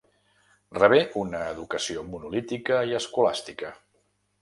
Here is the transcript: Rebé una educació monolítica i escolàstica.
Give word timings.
Rebé 0.77 1.01
una 1.25 1.43
educació 1.53 2.07
monolítica 2.09 2.83
i 2.93 3.01
escolàstica. 3.05 3.75